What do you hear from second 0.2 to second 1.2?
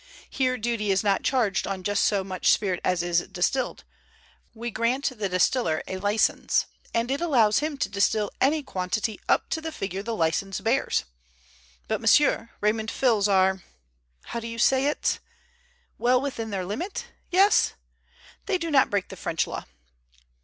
Here duty is